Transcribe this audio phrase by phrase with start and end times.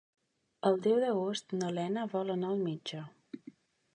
[0.69, 3.03] El deu d'agost na Lena vol anar al metge.